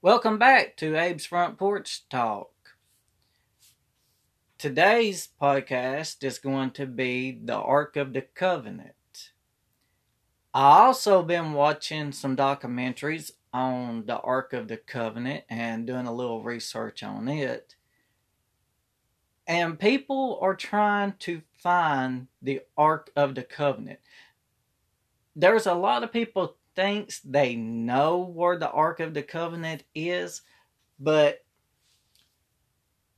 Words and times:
Welcome 0.00 0.38
back 0.38 0.76
to 0.76 0.96
Abe's 0.96 1.26
Front 1.26 1.58
Porch 1.58 2.08
Talk. 2.08 2.52
Today's 4.56 5.28
podcast 5.42 6.22
is 6.22 6.38
going 6.38 6.70
to 6.72 6.86
be 6.86 7.36
the 7.44 7.56
Ark 7.56 7.96
of 7.96 8.12
the 8.12 8.20
Covenant. 8.20 9.32
I 10.54 10.84
also 10.84 11.24
been 11.24 11.52
watching 11.52 12.12
some 12.12 12.36
documentaries 12.36 13.32
on 13.52 14.06
the 14.06 14.20
Ark 14.20 14.52
of 14.52 14.68
the 14.68 14.76
Covenant 14.76 15.42
and 15.50 15.84
doing 15.84 16.06
a 16.06 16.14
little 16.14 16.44
research 16.44 17.02
on 17.02 17.26
it. 17.26 17.74
And 19.48 19.80
people 19.80 20.38
are 20.40 20.54
trying 20.54 21.14
to 21.18 21.42
find 21.60 22.28
the 22.40 22.60
Ark 22.76 23.10
of 23.16 23.34
the 23.34 23.42
Covenant. 23.42 23.98
There's 25.34 25.66
a 25.66 25.74
lot 25.74 26.04
of 26.04 26.12
people 26.12 26.54
thinks 26.78 27.18
they 27.22 27.56
know 27.56 28.18
where 28.18 28.56
the 28.56 28.70
Ark 28.70 29.00
of 29.00 29.12
the 29.12 29.22
Covenant 29.24 29.82
is, 29.96 30.42
but 31.00 31.44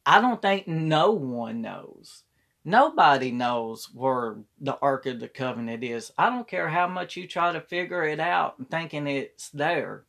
I 0.07 0.23
don't 0.23 0.41
think 0.41 0.67
no 0.67 1.11
one 1.11 1.61
knows. 1.61 2.23
Nobody 2.65 3.31
knows 3.31 3.91
where 3.93 4.39
the 4.63 4.79
Ark 4.79 5.05
of 5.05 5.21
the 5.21 5.29
Covenant 5.29 5.85
is. 5.85 6.11
I 6.17 6.31
don't 6.31 6.49
care 6.49 6.71
how 6.71 6.89
much 6.89 7.19
you 7.19 7.29
try 7.29 7.53
to 7.53 7.61
figure 7.61 8.03
it 8.03 8.19
out 8.19 8.59
and 8.59 8.71
thinking 8.71 9.07
it's 9.07 9.51
there. 9.51 10.05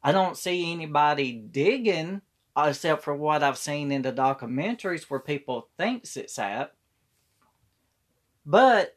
I 0.00 0.12
don't 0.12 0.36
see 0.36 0.70
anybody 0.70 1.32
digging 1.32 2.22
except 2.56 3.02
for 3.02 3.16
what 3.16 3.42
I've 3.42 3.58
seen 3.58 3.90
in 3.90 4.02
the 4.02 4.12
documentaries 4.12 5.10
where 5.10 5.18
people 5.18 5.68
thinks 5.76 6.16
it's 6.16 6.38
at. 6.38 6.74
But 8.46 8.96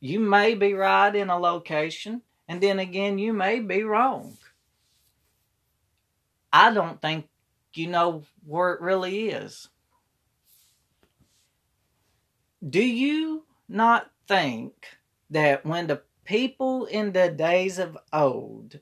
you 0.00 0.20
may 0.20 0.54
be 0.54 0.74
right 0.74 1.16
in 1.16 1.30
a 1.30 1.38
location 1.38 2.20
and 2.48 2.62
then 2.62 2.78
again, 2.78 3.18
you 3.18 3.32
may 3.32 3.60
be 3.60 3.82
wrong. 3.82 4.36
I 6.52 6.72
don't 6.72 7.00
think 7.00 7.28
you 7.74 7.86
know 7.86 8.24
where 8.44 8.72
it 8.72 8.80
really 8.80 9.28
is. 9.28 9.68
Do 12.66 12.82
you 12.82 13.44
not 13.68 14.10
think 14.26 14.72
that 15.30 15.64
when 15.64 15.86
the 15.86 16.02
people 16.24 16.86
in 16.86 17.12
the 17.12 17.30
days 17.30 17.78
of 17.78 17.96
old 18.12 18.80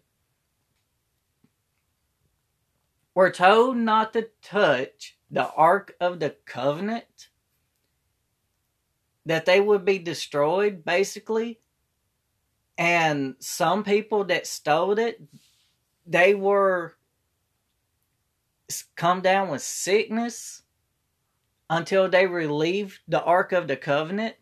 were 3.14 3.30
told 3.30 3.76
not 3.76 4.12
to 4.12 4.28
touch 4.42 5.18
the 5.30 5.50
Ark 5.50 5.96
of 6.00 6.20
the 6.20 6.36
Covenant, 6.46 7.28
that 9.26 9.44
they 9.44 9.60
would 9.60 9.84
be 9.84 9.98
destroyed, 9.98 10.84
basically? 10.84 11.60
And 12.78 13.36
some 13.38 13.84
people 13.84 14.24
that 14.24 14.46
stole 14.46 14.98
it, 14.98 15.20
they 16.06 16.34
were 16.34 16.94
come 18.96 19.20
down 19.20 19.48
with 19.48 19.62
sickness 19.62 20.62
until 21.70 22.08
they 22.08 22.26
relieved 22.26 23.00
the 23.08 23.22
Ark 23.22 23.52
of 23.52 23.68
the 23.68 23.76
Covenant. 23.76 24.34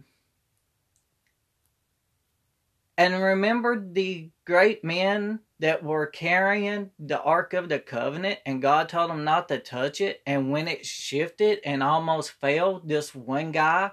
And 2.97 3.23
remember 3.23 3.85
the 3.93 4.31
great 4.45 4.85
men 4.85 5.41
that 5.59 5.83
were 5.83 6.07
carrying 6.07 6.91
the 6.99 7.21
Ark 7.21 7.53
of 7.53 7.69
the 7.69 7.81
Covenant, 7.81 8.39
and 8.47 8.63
God 8.63 8.89
told 8.89 9.11
them 9.11 9.25
not 9.25 9.49
to 9.49 9.59
touch 9.59 10.01
it. 10.01 10.23
And 10.27 10.51
when 10.51 10.69
it 10.69 10.87
shifted 10.87 11.61
and 11.65 11.83
almost 11.83 12.33
fell, 12.33 12.81
this 12.85 13.15
one 13.15 13.51
guy 13.51 13.91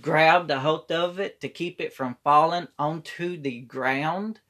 grabbed 0.00 0.50
a 0.50 0.60
hold 0.60 0.90
of 0.90 1.18
it 1.18 1.40
to 1.40 1.48
keep 1.48 1.80
it 1.80 1.92
from 1.92 2.16
falling 2.24 2.68
onto 2.78 3.40
the 3.40 3.60
ground. 3.60 4.40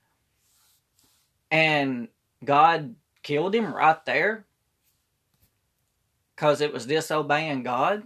And 1.51 2.09
God 2.45 2.95
killed 3.23 3.55
him 3.55 3.75
right 3.75 4.05
there 4.05 4.45
because 6.35 6.61
it 6.61 6.73
was 6.73 6.87
disobeying 6.87 7.63
God. 7.63 8.05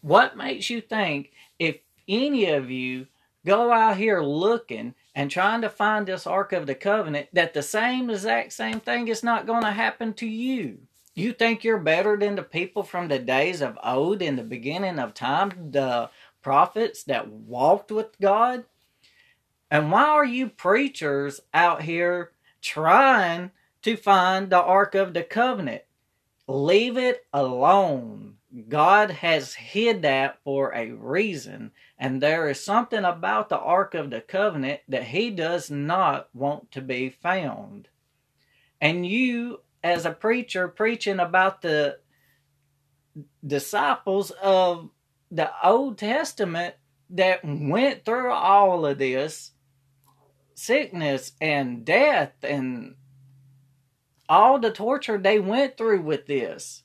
What 0.00 0.36
makes 0.36 0.70
you 0.70 0.80
think 0.80 1.32
if 1.58 1.78
any 2.08 2.46
of 2.46 2.70
you 2.70 3.06
go 3.44 3.72
out 3.72 3.96
here 3.96 4.22
looking 4.22 4.94
and 5.14 5.30
trying 5.30 5.62
to 5.62 5.68
find 5.68 6.06
this 6.06 6.26
Ark 6.26 6.52
of 6.52 6.66
the 6.66 6.74
Covenant 6.74 7.28
that 7.32 7.54
the 7.54 7.62
same 7.62 8.10
exact 8.10 8.52
same 8.52 8.80
thing 8.80 9.08
is 9.08 9.22
not 9.22 9.46
going 9.46 9.62
to 9.62 9.70
happen 9.72 10.12
to 10.14 10.26
you? 10.26 10.78
You 11.16 11.32
think 11.32 11.64
you're 11.64 11.78
better 11.78 12.18
than 12.18 12.36
the 12.36 12.42
people 12.42 12.82
from 12.82 13.08
the 13.08 13.18
days 13.18 13.62
of 13.62 13.78
old 13.82 14.20
in 14.20 14.36
the 14.36 14.42
beginning 14.42 14.98
of 14.98 15.14
time, 15.14 15.70
the 15.70 16.10
prophets 16.42 17.04
that 17.04 17.26
walked 17.26 17.90
with 17.90 18.20
God? 18.20 18.64
And 19.70 19.90
why 19.90 20.04
are 20.04 20.26
you 20.26 20.50
preachers 20.50 21.40
out 21.54 21.82
here 21.82 22.32
trying 22.60 23.50
to 23.80 23.96
find 23.96 24.50
the 24.50 24.60
Ark 24.60 24.94
of 24.94 25.14
the 25.14 25.22
Covenant? 25.22 25.84
Leave 26.46 26.98
it 26.98 27.24
alone. 27.32 28.34
God 28.68 29.10
has 29.10 29.54
hid 29.54 30.02
that 30.02 30.38
for 30.44 30.74
a 30.74 30.90
reason, 30.92 31.72
and 31.98 32.20
there 32.22 32.46
is 32.50 32.60
something 32.60 33.04
about 33.04 33.48
the 33.48 33.58
Ark 33.58 33.94
of 33.94 34.10
the 34.10 34.20
Covenant 34.20 34.80
that 34.86 35.04
He 35.04 35.30
does 35.30 35.70
not 35.70 36.28
want 36.34 36.70
to 36.72 36.82
be 36.82 37.08
found. 37.08 37.88
And 38.82 39.06
you 39.06 39.60
as 39.86 40.04
a 40.04 40.10
preacher 40.10 40.66
preaching 40.66 41.20
about 41.20 41.62
the 41.62 41.98
disciples 43.46 44.32
of 44.32 44.90
the 45.30 45.48
Old 45.64 45.96
Testament 45.96 46.74
that 47.10 47.40
went 47.44 48.04
through 48.04 48.32
all 48.32 48.84
of 48.84 48.98
this 48.98 49.52
sickness 50.54 51.32
and 51.40 51.84
death 51.84 52.32
and 52.42 52.96
all 54.28 54.58
the 54.58 54.72
torture 54.72 55.18
they 55.18 55.38
went 55.38 55.76
through 55.76 56.02
with 56.02 56.26
this. 56.26 56.82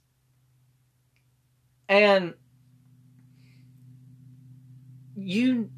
And 1.89 2.35
you 5.15 5.71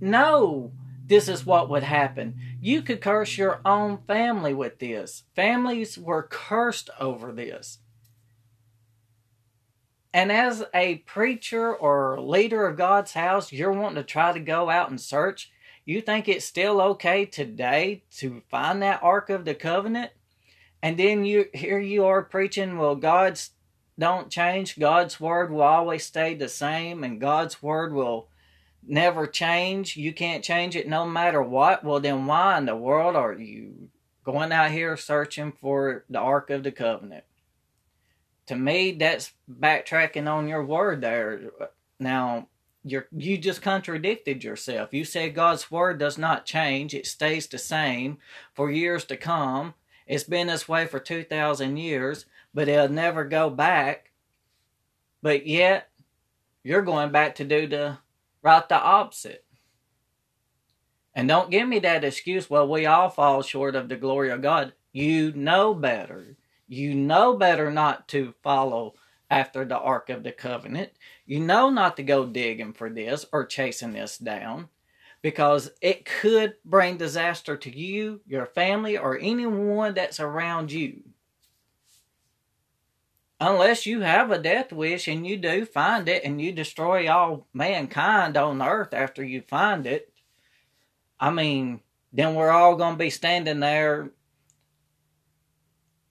know 0.00 0.72
this 1.06 1.28
is 1.28 1.46
what 1.46 1.68
would 1.68 1.84
happen. 1.84 2.34
You 2.60 2.82
could 2.82 3.00
curse 3.00 3.38
your 3.38 3.60
own 3.64 3.98
family 4.06 4.52
with 4.52 4.78
this. 4.78 5.24
Families 5.34 5.96
were 5.96 6.24
cursed 6.24 6.90
over 6.98 7.32
this. 7.32 7.78
And 10.12 10.32
as 10.32 10.64
a 10.74 10.96
preacher 10.98 11.74
or 11.74 12.20
leader 12.20 12.66
of 12.66 12.76
God's 12.76 13.12
house, 13.12 13.52
you're 13.52 13.72
wanting 13.72 13.96
to 13.96 14.02
try 14.02 14.32
to 14.32 14.40
go 14.40 14.70
out 14.70 14.90
and 14.90 15.00
search. 15.00 15.52
You 15.84 16.00
think 16.00 16.26
it's 16.26 16.44
still 16.44 16.80
okay 16.80 17.26
today 17.26 18.02
to 18.16 18.42
find 18.50 18.82
that 18.82 19.02
Ark 19.02 19.30
of 19.30 19.44
the 19.44 19.54
Covenant? 19.54 20.12
And 20.82 20.98
then 20.98 21.24
you 21.24 21.46
here 21.52 21.78
you 21.78 22.06
are 22.06 22.22
preaching, 22.22 22.78
well, 22.78 22.96
God's 22.96 23.50
don't 23.98 24.30
change. 24.30 24.78
God's 24.78 25.20
word 25.20 25.50
will 25.50 25.62
always 25.62 26.04
stay 26.04 26.34
the 26.34 26.48
same, 26.48 27.04
and 27.04 27.20
God's 27.20 27.62
word 27.62 27.92
will 27.92 28.28
never 28.88 29.26
change, 29.26 29.96
you 29.96 30.12
can't 30.12 30.44
change 30.44 30.76
it 30.76 30.88
no 30.88 31.06
matter 31.06 31.42
what, 31.42 31.84
well, 31.84 32.00
then 32.00 32.26
why 32.26 32.58
in 32.58 32.66
the 32.66 32.76
world 32.76 33.16
are 33.16 33.32
you 33.32 33.88
going 34.24 34.52
out 34.52 34.70
here 34.70 34.96
searching 34.96 35.52
for 35.52 36.04
the 36.08 36.18
Ark 36.18 36.50
of 36.50 36.62
the 36.62 36.72
Covenant? 36.72 37.24
To 38.46 38.56
me, 38.56 38.92
that's 38.92 39.32
backtracking 39.50 40.30
on 40.30 40.48
your 40.48 40.64
word 40.64 41.00
there. 41.00 41.50
Now, 41.98 42.48
you're, 42.84 43.08
you 43.10 43.36
just 43.36 43.62
contradicted 43.62 44.44
yourself. 44.44 44.92
You 44.92 45.04
said 45.04 45.34
God's 45.34 45.70
word 45.70 45.98
does 45.98 46.16
not 46.16 46.46
change, 46.46 46.94
it 46.94 47.06
stays 47.06 47.46
the 47.48 47.58
same 47.58 48.18
for 48.54 48.70
years 48.70 49.04
to 49.06 49.16
come. 49.16 49.74
It's 50.06 50.24
been 50.24 50.46
this 50.46 50.68
way 50.68 50.86
for 50.86 51.00
2,000 51.00 51.76
years, 51.76 52.26
but 52.54 52.68
it'll 52.68 52.88
never 52.88 53.24
go 53.24 53.50
back. 53.50 54.12
But 55.20 55.48
yet, 55.48 55.88
you're 56.62 56.82
going 56.82 57.10
back 57.10 57.34
to 57.36 57.44
do 57.44 57.66
the 57.66 57.98
Right 58.46 58.68
the 58.68 58.80
opposite. 58.80 59.44
And 61.16 61.26
don't 61.26 61.50
give 61.50 61.66
me 61.66 61.80
that 61.80 62.04
excuse, 62.04 62.48
well, 62.48 62.68
we 62.68 62.86
all 62.86 63.08
fall 63.08 63.42
short 63.42 63.74
of 63.74 63.88
the 63.88 63.96
glory 63.96 64.30
of 64.30 64.40
God. 64.40 64.72
You 64.92 65.32
know 65.32 65.74
better. 65.74 66.36
You 66.68 66.94
know 66.94 67.36
better 67.36 67.72
not 67.72 68.06
to 68.10 68.34
follow 68.44 68.94
after 69.28 69.64
the 69.64 69.76
Ark 69.76 70.10
of 70.10 70.22
the 70.22 70.30
Covenant. 70.30 70.92
You 71.26 71.40
know 71.40 71.70
not 71.70 71.96
to 71.96 72.04
go 72.04 72.24
digging 72.24 72.72
for 72.72 72.88
this 72.88 73.26
or 73.32 73.46
chasing 73.46 73.90
this 73.90 74.16
down 74.16 74.68
because 75.22 75.72
it 75.80 76.04
could 76.04 76.54
bring 76.64 76.98
disaster 76.98 77.56
to 77.56 77.76
you, 77.76 78.20
your 78.28 78.46
family, 78.46 78.96
or 78.96 79.18
anyone 79.18 79.92
that's 79.92 80.20
around 80.20 80.70
you 80.70 81.02
unless 83.40 83.86
you 83.86 84.00
have 84.00 84.30
a 84.30 84.38
death 84.38 84.72
wish 84.72 85.08
and 85.08 85.26
you 85.26 85.36
do 85.36 85.64
find 85.66 86.08
it 86.08 86.24
and 86.24 86.40
you 86.40 86.52
destroy 86.52 87.10
all 87.10 87.46
mankind 87.52 88.36
on 88.36 88.62
earth 88.62 88.94
after 88.94 89.22
you 89.22 89.42
find 89.42 89.86
it, 89.86 90.12
I 91.20 91.30
mean, 91.30 91.80
then 92.12 92.34
we're 92.34 92.50
all 92.50 92.76
going 92.76 92.94
to 92.94 92.98
be 92.98 93.10
standing 93.10 93.60
there 93.60 94.10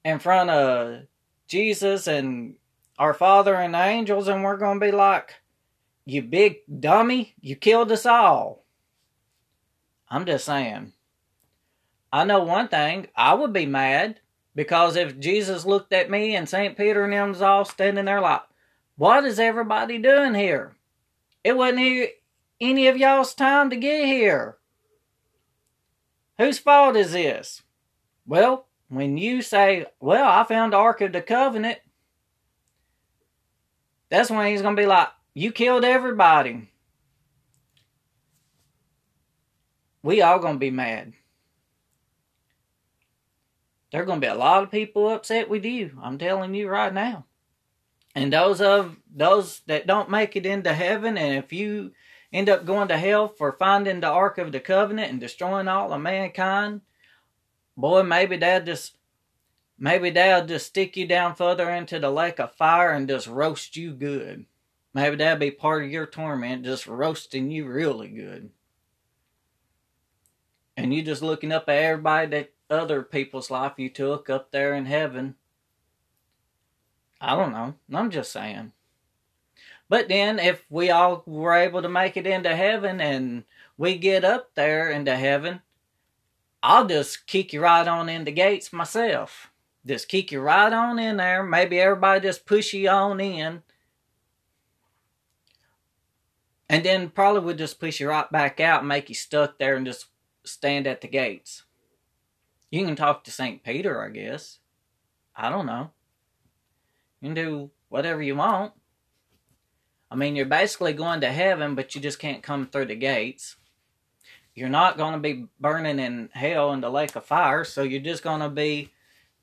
in 0.04 0.20
front 0.20 0.50
of 0.52 1.04
Jesus 1.48 2.08
and 2.08 2.56
our 2.98 3.14
Father 3.14 3.56
and 3.56 3.76
angels, 3.76 4.28
and 4.28 4.44
we're 4.44 4.58
going 4.58 4.80
to 4.80 4.86
be 4.86 4.92
like, 4.92 5.34
You 6.06 6.22
big 6.22 6.58
dummy, 6.80 7.36
you 7.42 7.56
killed 7.56 7.92
us 7.92 8.06
all. 8.06 8.64
I'm 10.10 10.26
just 10.26 10.46
saying. 10.46 10.94
I 12.14 12.24
know 12.24 12.44
one 12.44 12.68
thing, 12.68 13.08
I 13.16 13.34
would 13.34 13.52
be 13.52 13.66
mad 13.66 14.22
because 14.56 14.96
if 14.96 15.20
Jesus 15.20 15.66
looked 15.66 15.94
at 15.94 16.10
me 16.10 16.36
and 16.36 16.48
St. 16.48 16.78
Peter 16.78 17.04
and 17.04 17.14
them's 17.14 17.42
all 17.42 17.66
standing 17.66 18.06
there 18.06 18.22
like, 18.22 18.42
what 18.98 19.26
is 19.26 19.40
everybody 19.40 19.98
doing 19.98 20.34
here? 20.34 20.76
It 21.44 21.58
wasn't 21.58 22.10
any 22.62 22.88
of 22.88 22.98
y'all's 22.98 23.34
time 23.36 23.70
to 23.70 23.76
get 23.76 24.06
here. 24.06 24.58
Whose 26.38 26.58
fault 26.58 26.96
is 26.96 27.12
this? 27.12 27.62
Well, 28.26 28.68
when 28.90 29.18
you 29.18 29.42
say, 29.42 29.86
Well, 30.00 30.28
I 30.28 30.44
found 30.44 30.74
the 30.74 30.78
Ark 30.78 31.02
of 31.02 31.14
the 31.14 31.22
Covenant, 31.22 31.80
that's 34.10 34.30
when 34.30 34.48
he's 34.48 34.62
going 34.62 34.76
to 34.76 34.82
be 34.82 34.88
like, 34.88 35.10
You 35.34 35.52
killed 35.52 35.84
everybody. 35.84 36.70
We 40.04 40.22
all 40.22 40.40
going 40.40 40.56
to 40.56 40.60
be 40.60 40.72
mad. 40.72 41.14
There 43.96 44.04
are 44.04 44.06
going 44.06 44.20
to 44.20 44.28
be 44.28 44.30
a 44.30 44.36
lot 44.36 44.62
of 44.62 44.72
people 44.72 45.08
upset 45.08 45.48
with 45.48 45.64
you. 45.64 45.98
I'm 46.04 46.18
telling 46.18 46.54
you 46.54 46.68
right 46.68 46.94
now. 46.94 47.28
And 48.14 48.34
those 48.34 48.60
of 48.60 48.98
those 49.10 49.62
that 49.68 49.88
don't 49.88 50.10
make 50.10 50.36
it 50.36 50.46
into 50.46 50.74
heaven, 50.74 51.18
and 51.18 51.42
if 51.42 51.54
you 51.54 51.94
end 52.34 52.50
up 52.50 52.66
going 52.66 52.90
to 52.90 52.98
hell 52.98 53.30
for 53.30 53.54
finding 53.54 54.02
the 54.02 54.10
Ark 54.10 54.38
of 54.38 54.52
the 54.52 54.60
Covenant 54.60 55.12
and 55.12 55.22
destroying 55.22 55.70
all 55.70 55.94
of 55.94 56.02
mankind, 56.02 56.82
boy, 57.78 58.04
maybe 58.04 58.36
they'll 58.36 58.66
just 58.66 58.98
maybe 59.80 60.10
they'll 60.10 60.46
just 60.46 60.68
stick 60.68 60.98
you 60.98 61.08
down 61.08 61.34
further 61.34 61.70
into 61.70 61.98
the 61.98 62.12
lake 62.12 62.42
of 62.42 62.54
fire 62.56 62.92
and 62.92 63.08
just 63.08 63.28
roast 63.28 63.78
you 63.78 63.94
good. 63.94 64.46
Maybe 64.94 65.16
that'll 65.16 65.40
be 65.40 65.52
part 65.52 65.86
of 65.86 65.90
your 65.90 66.06
torment, 66.06 66.66
just 66.66 66.86
roasting 66.86 67.50
you 67.50 67.66
really 67.66 68.10
good. 68.10 68.50
And 70.76 70.94
you 70.94 71.02
just 71.02 71.22
looking 71.22 71.54
up 71.54 71.70
at 71.70 71.78
everybody 71.78 72.28
that 72.32 72.55
other 72.70 73.04
people's 73.04 73.52
life 73.52 73.74
you 73.78 73.90
took 73.90 74.30
up 74.30 74.52
there 74.52 74.74
in 74.74 74.86
heaven. 74.86 75.36
I 77.22 77.36
don't 77.36 77.52
know. 77.52 77.76
I'm 77.94 78.12
just 78.12 78.32
saying. 78.32 78.72
But 79.88 80.10
then, 80.10 80.40
if 80.40 80.66
we 80.70 80.90
all 80.90 81.24
were 81.26 81.54
able 81.54 81.82
to 81.82 81.90
make 81.90 82.18
it 82.18 82.26
into 82.26 82.56
heaven 82.56 83.00
and 83.00 83.44
we 83.78 83.98
get 83.98 84.24
up 84.26 84.56
there 84.56 84.90
into 84.90 85.16
heaven, 85.16 85.62
I'll 86.64 86.88
just 86.88 87.28
kick 87.28 87.54
you 87.54 87.62
right 87.62 87.88
on 87.88 88.10
in 88.10 88.24
the 88.24 88.32
gates 88.32 88.74
myself. 88.74 89.52
Just 89.86 90.08
kick 90.08 90.32
you 90.32 90.42
right 90.42 90.74
on 90.74 90.98
in 90.98 91.18
there. 91.18 91.44
Maybe 91.44 91.80
everybody 91.80 92.22
just 92.22 92.48
push 92.48 92.74
you 92.74 92.90
on 92.90 93.20
in. 93.20 93.62
And 96.68 96.84
then 96.84 97.10
probably 97.10 97.42
would 97.42 97.60
just 97.60 97.80
push 97.80 98.00
you 98.00 98.10
right 98.10 98.30
back 98.32 98.60
out 98.60 98.80
and 98.80 98.88
make 98.88 99.10
you 99.10 99.16
stuck 99.16 99.60
there 99.60 99.76
and 99.76 99.86
just 99.86 100.08
stand 100.44 100.88
at 100.88 101.02
the 101.02 101.08
gates. 101.08 101.65
You 102.72 102.86
can 102.86 102.96
talk 102.96 103.24
to 103.24 103.32
St. 103.32 103.64
Peter, 103.64 104.04
I 104.04 104.10
guess. 104.10 104.60
I 105.36 105.50
don't 105.50 105.66
know. 105.66 105.92
You 107.22 107.30
can 107.30 107.36
do 107.36 107.72
whatever 107.90 108.22
you 108.22 108.36
want. 108.36 108.74
I 110.10 110.16
mean, 110.16 110.36
you're 110.36 110.46
basically 110.46 110.94
going 110.94 111.22
to 111.22 111.32
heaven, 111.32 111.76
but 111.76 111.96
you 111.96 112.02
just 112.02 112.20
can't 112.20 112.44
come 112.44 112.68
through 112.68 112.86
the 112.86 112.96
gates. 112.96 113.56
You're 114.54 114.70
not 114.70 114.98
going 114.98 115.14
to 115.14 115.20
be 115.20 115.48
burning 115.60 116.00
in 116.00 116.30
hell 116.34 116.72
in 116.72 116.82
the 116.82 116.90
lake 116.90 117.16
of 117.16 117.26
fire, 117.26 117.66
so 117.66 117.84
you're 117.84 118.02
just 118.02 118.24
going 118.24 118.40
to 118.40 118.50
be 118.50 118.94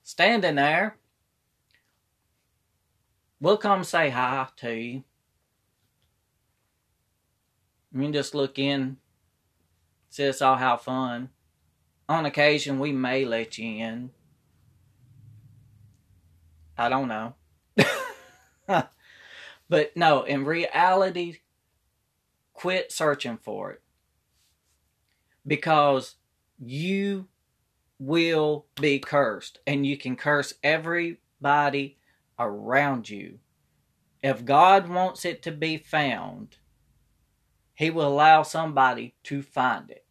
standing 0.03 0.55
there. 0.55 0.97
We'll 3.41 3.59
come 3.59 3.85
say 3.85 4.09
hi 4.09 4.47
to 4.59 4.73
you. 4.73 5.05
You 7.93 8.01
can 8.01 8.13
just 8.13 8.35
look 8.35 8.59
in, 8.59 8.97
see 10.09 10.29
us 10.29 10.41
all 10.41 10.57
have 10.57 10.81
fun. 10.81 11.29
On 12.09 12.27
occasion, 12.27 12.79
we 12.79 12.93
may 12.93 13.25
let 13.25 13.59
you 13.59 13.85
in. 13.85 14.11
I 16.77 16.89
don't 16.89 17.09
know. 17.09 17.35
but 19.69 19.97
no, 19.97 20.23
in 20.23 20.45
reality, 20.45 21.39
quit 22.53 22.93
searching 22.93 23.39
for 23.39 23.73
it. 23.73 23.83
Because 25.47 26.17
you 26.59 27.29
will 27.99 28.67
be 28.81 28.99
cursed, 28.99 29.59
and 29.67 29.87
you 29.87 29.97
can 29.97 30.17
curse 30.17 30.55
everybody 30.63 31.99
around 32.39 33.09
you. 33.09 33.39
If 34.23 34.45
God 34.45 34.89
wants 34.89 35.25
it 35.25 35.43
to 35.43 35.53
be 35.53 35.77
found, 35.77 36.57
He 37.75 37.91
will 37.91 38.09
allow 38.09 38.43
somebody 38.43 39.15
to 39.25 39.43
find 39.43 39.91
it. 39.91 40.02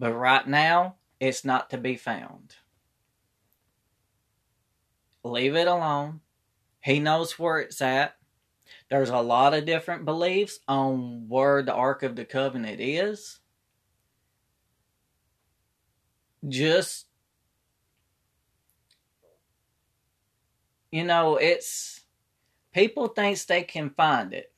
But 0.00 0.14
right 0.14 0.48
now, 0.48 0.96
it's 1.20 1.44
not 1.44 1.68
to 1.70 1.76
be 1.76 1.94
found. 1.94 2.54
Leave 5.22 5.54
it 5.54 5.68
alone. 5.68 6.20
He 6.82 7.00
knows 7.00 7.38
where 7.38 7.58
it's 7.58 7.82
at. 7.82 8.16
There's 8.88 9.10
a 9.10 9.18
lot 9.18 9.52
of 9.52 9.66
different 9.66 10.06
beliefs 10.06 10.58
on 10.66 11.28
where 11.28 11.62
the 11.62 11.74
Ark 11.74 12.02
of 12.02 12.16
the 12.16 12.24
Covenant 12.24 12.80
is. 12.80 13.40
Just, 16.48 17.06
you 20.90 21.04
know, 21.04 21.36
it's, 21.36 22.00
people 22.72 23.08
thinks 23.08 23.44
they 23.44 23.64
can 23.64 23.90
find 23.90 24.32
it. 24.32 24.50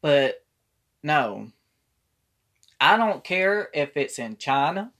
But 0.00 0.44
no, 1.02 1.52
I 2.80 2.96
don't 2.96 3.24
care 3.24 3.68
if 3.74 3.96
it's 3.96 4.18
in 4.18 4.36
China, 4.36 4.92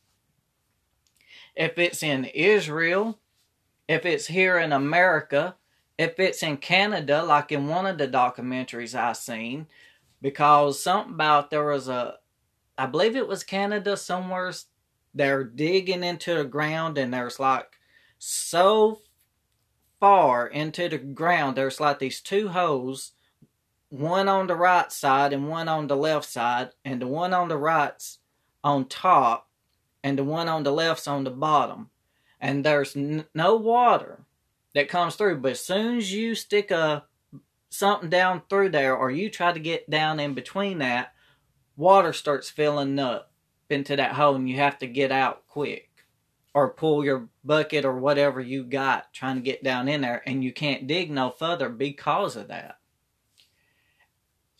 if 1.54 1.78
it's 1.78 2.02
in 2.02 2.24
Israel, 2.24 3.18
if 3.88 4.04
it's 4.04 4.26
here 4.26 4.58
in 4.58 4.72
America, 4.72 5.56
if 5.96 6.18
it's 6.18 6.42
in 6.42 6.56
Canada, 6.56 7.22
like 7.22 7.52
in 7.52 7.68
one 7.68 7.86
of 7.86 7.98
the 7.98 8.08
documentaries 8.08 8.94
I 8.94 9.12
seen, 9.12 9.66
because 10.20 10.82
something 10.82 11.14
about 11.14 11.50
there 11.50 11.64
was 11.64 11.88
a, 11.88 12.16
I 12.76 12.86
believe 12.86 13.16
it 13.16 13.28
was 13.28 13.44
Canada 13.44 13.96
somewhere, 13.96 14.52
they're 15.14 15.44
digging 15.44 16.04
into 16.04 16.34
the 16.34 16.44
ground 16.44 16.98
and 16.98 17.12
there's 17.12 17.40
like 17.40 17.78
so 18.18 19.02
far 20.00 20.46
into 20.46 20.88
the 20.88 20.98
ground, 20.98 21.56
there's 21.56 21.80
like 21.80 21.98
these 21.98 22.20
two 22.20 22.48
holes 22.48 23.12
one 23.90 24.28
on 24.28 24.46
the 24.46 24.56
right 24.56 24.92
side 24.92 25.32
and 25.32 25.48
one 25.48 25.68
on 25.68 25.86
the 25.86 25.96
left 25.96 26.28
side, 26.28 26.70
and 26.84 27.00
the 27.00 27.06
one 27.06 27.32
on 27.32 27.48
the 27.48 27.56
right's 27.56 28.18
on 28.62 28.86
top, 28.86 29.48
and 30.02 30.18
the 30.18 30.24
one 30.24 30.48
on 30.48 30.62
the 30.62 30.72
left's 30.72 31.08
on 31.08 31.24
the 31.24 31.30
bottom. 31.30 31.90
And 32.40 32.64
there's 32.64 32.94
n- 32.96 33.24
no 33.34 33.56
water 33.56 34.24
that 34.74 34.88
comes 34.88 35.16
through, 35.16 35.38
but 35.38 35.52
as 35.52 35.64
soon 35.64 35.96
as 35.96 36.12
you 36.12 36.34
stick 36.34 36.70
a 36.70 37.04
something 37.70 38.08
down 38.08 38.42
through 38.48 38.70
there, 38.70 38.96
or 38.96 39.10
you 39.10 39.28
try 39.28 39.52
to 39.52 39.60
get 39.60 39.88
down 39.90 40.20
in 40.20 40.34
between 40.34 40.78
that, 40.78 41.12
water 41.76 42.12
starts 42.12 42.48
filling 42.48 42.98
up 42.98 43.30
into 43.68 43.96
that 43.96 44.12
hole, 44.12 44.34
and 44.34 44.48
you 44.48 44.56
have 44.56 44.78
to 44.78 44.86
get 44.86 45.12
out 45.12 45.46
quick, 45.48 45.90
or 46.54 46.70
pull 46.70 47.04
your 47.04 47.28
bucket 47.44 47.84
or 47.84 47.98
whatever 47.98 48.40
you 48.40 48.64
got 48.64 49.12
trying 49.12 49.36
to 49.36 49.42
get 49.42 49.62
down 49.62 49.88
in 49.88 50.00
there, 50.00 50.22
and 50.26 50.42
you 50.42 50.52
can't 50.52 50.86
dig 50.86 51.10
no 51.10 51.30
further 51.30 51.68
because 51.68 52.36
of 52.36 52.48
that. 52.48 52.77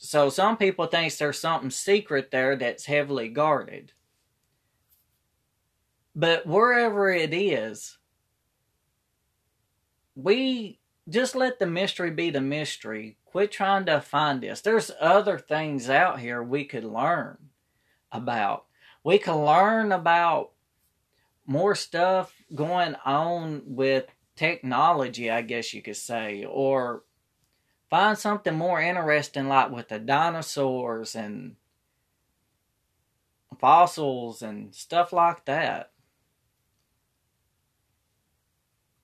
So 0.00 0.30
some 0.30 0.56
people 0.56 0.86
think 0.86 1.14
there's 1.16 1.40
something 1.40 1.70
secret 1.70 2.30
there 2.30 2.54
that's 2.54 2.86
heavily 2.86 3.28
guarded. 3.28 3.92
But 6.14 6.46
wherever 6.46 7.10
it 7.10 7.34
is, 7.34 7.98
we 10.14 10.78
just 11.08 11.34
let 11.34 11.58
the 11.58 11.66
mystery 11.66 12.12
be 12.12 12.30
the 12.30 12.40
mystery. 12.40 13.18
Quit 13.24 13.50
trying 13.50 13.86
to 13.86 14.00
find 14.00 14.40
this. 14.40 14.60
There's 14.60 14.92
other 15.00 15.36
things 15.36 15.90
out 15.90 16.20
here 16.20 16.42
we 16.42 16.64
could 16.64 16.84
learn 16.84 17.36
about. 18.12 18.66
We 19.02 19.18
can 19.18 19.44
learn 19.44 19.90
about 19.90 20.52
more 21.44 21.74
stuff 21.74 22.32
going 22.54 22.94
on 23.04 23.62
with 23.66 24.06
technology, 24.36 25.28
I 25.28 25.42
guess 25.42 25.74
you 25.74 25.82
could 25.82 25.96
say, 25.96 26.44
or 26.44 27.02
Find 27.90 28.18
something 28.18 28.54
more 28.54 28.80
interesting, 28.80 29.48
like 29.48 29.70
with 29.70 29.88
the 29.88 29.98
dinosaurs 29.98 31.14
and 31.14 31.56
fossils 33.58 34.42
and 34.42 34.74
stuff 34.74 35.12
like 35.12 35.44
that. 35.46 35.90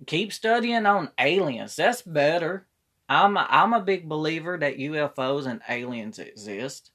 Keep 0.06 0.32
studying 0.32 0.84
on 0.84 1.10
aliens. 1.18 1.76
That's 1.76 2.02
better. 2.02 2.66
I'm 3.08 3.36
a, 3.36 3.46
I'm 3.48 3.72
a 3.72 3.80
big 3.80 4.08
believer 4.08 4.58
that 4.58 4.78
UFOs 4.78 5.46
and 5.46 5.60
aliens 5.68 6.18
exist. 6.18 6.90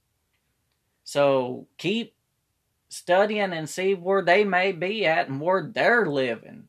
So 1.03 1.67
keep 1.77 2.15
studying 2.89 3.53
and 3.53 3.69
see 3.69 3.93
where 3.93 4.21
they 4.21 4.43
may 4.43 4.71
be 4.71 5.05
at 5.05 5.27
and 5.27 5.41
where 5.41 5.71
they're 5.73 6.05
living. 6.05 6.67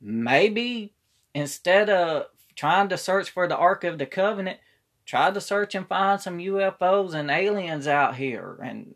Maybe 0.00 0.94
instead 1.34 1.90
of 1.90 2.26
trying 2.54 2.88
to 2.88 2.98
search 2.98 3.30
for 3.30 3.46
the 3.46 3.56
Ark 3.56 3.84
of 3.84 3.98
the 3.98 4.06
Covenant, 4.06 4.58
try 5.04 5.30
to 5.30 5.40
search 5.40 5.74
and 5.74 5.86
find 5.86 6.20
some 6.20 6.38
UFOs 6.38 7.14
and 7.14 7.30
aliens 7.30 7.86
out 7.86 8.16
here 8.16 8.58
and 8.62 8.94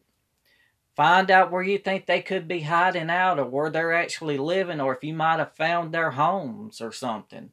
find 0.96 1.30
out 1.30 1.52
where 1.52 1.62
you 1.62 1.78
think 1.78 2.06
they 2.06 2.20
could 2.20 2.48
be 2.48 2.60
hiding 2.60 3.10
out 3.10 3.38
or 3.38 3.44
where 3.44 3.70
they're 3.70 3.94
actually 3.94 4.36
living 4.38 4.80
or 4.80 4.94
if 4.94 5.04
you 5.04 5.14
might 5.14 5.38
have 5.38 5.54
found 5.54 5.92
their 5.92 6.12
homes 6.12 6.80
or 6.80 6.92
something. 6.92 7.50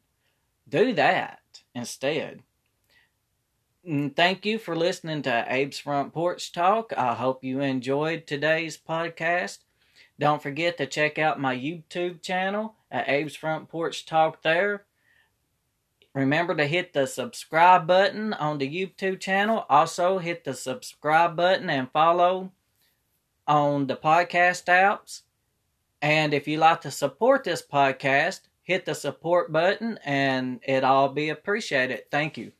Do 0.67 0.93
that 0.93 1.39
instead. 1.75 2.41
And 3.85 4.15
thank 4.15 4.47
you 4.47 4.57
for 4.57 4.75
listening 4.75 5.21
to 5.23 5.45
Abe's 5.47 5.77
Front 5.77 6.11
Porch 6.11 6.51
Talk. 6.51 6.91
I 6.97 7.13
hope 7.13 7.43
you 7.43 7.61
enjoyed 7.61 8.25
today's 8.25 8.77
podcast. 8.77 9.59
Don't 10.17 10.41
forget 10.41 10.77
to 10.79 10.87
check 10.87 11.19
out 11.19 11.39
my 11.39 11.55
YouTube 11.55 12.23
channel 12.23 12.73
at 12.89 13.07
Abe's 13.07 13.35
Front 13.35 13.69
Porch 13.69 14.07
Talk 14.07 14.41
there. 14.41 14.85
Remember 16.15 16.55
to 16.55 16.65
hit 16.65 16.93
the 16.93 17.07
subscribe 17.07 17.85
button 17.85 18.31
on 18.31 18.57
the 18.57 18.69
YouTube 18.73 19.19
channel. 19.19 19.65
Also, 19.69 20.17
hit 20.17 20.45
the 20.45 20.53
subscribe 20.53 21.35
button 21.35 21.69
and 21.69 21.91
follow 21.91 22.53
on 23.45 23.87
the 23.87 23.97
podcast 23.97 24.63
apps. 24.65 25.23
And 26.01 26.33
if 26.33 26.47
you 26.47 26.57
like 26.57 26.79
to 26.81 26.91
support 26.91 27.43
this 27.43 27.61
podcast, 27.61 28.41
hit 28.63 28.85
the 28.85 28.95
support 28.95 29.51
button 29.51 29.99
and 30.05 30.61
it 30.63 30.85
all 30.85 31.09
be 31.09 31.29
appreciated. 31.29 32.09
Thank 32.09 32.37
you. 32.37 32.53